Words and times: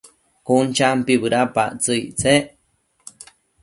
Cun 0.45 0.67
champi 0.77 1.13
bëdapactsëc 1.21 2.01
ictsec 2.09 2.43